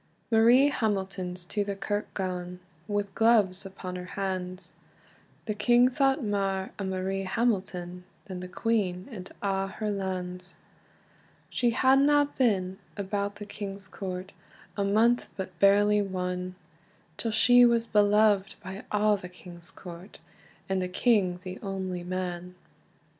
Marie 0.31 0.69
Hamilton's 0.69 1.45
to 1.45 1.63
the 1.63 1.75
kirk 1.75 2.11
gane, 2.15 2.59
Wi 2.87 3.05
gloves 3.13 3.67
upon 3.67 3.95
her 3.97 4.05
hands; 4.17 4.73
The 5.45 5.53
king 5.53 5.89
thought 5.89 6.23
mair 6.23 6.71
o 6.79 6.83
Marie 6.85 7.21
Hamilton, 7.25 8.05
Than 8.25 8.39
the 8.39 8.47
queen 8.47 9.07
and 9.11 9.31
a' 9.43 9.67
her 9.67 9.91
lands. 9.91 10.57
She 11.51 11.69
hadna 11.69 12.25
been 12.35 12.79
about 12.97 13.35
the 13.35 13.45
king's 13.45 13.87
court 13.87 14.33
A 14.75 14.83
month, 14.83 15.29
but 15.37 15.59
barely 15.59 16.01
one, 16.01 16.55
Till 17.17 17.29
she 17.29 17.63
was 17.63 17.85
beloved 17.85 18.55
by 18.63 18.83
a' 18.91 19.15
the 19.17 19.29
king's 19.29 19.69
court, 19.69 20.17
And 20.67 20.81
the 20.81 20.89
king 20.89 21.37
the 21.43 21.59
only 21.61 22.03
man. 22.03 22.55